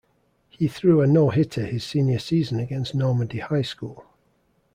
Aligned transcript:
He 0.49 0.67
threw 0.67 1.01
a 1.01 1.05
no-hitter 1.05 1.63
his 1.67 1.83
senior 1.83 2.17
season 2.17 2.59
against 2.59 2.95
Normandy 2.95 3.37
High 3.37 3.61
School. 3.61 4.03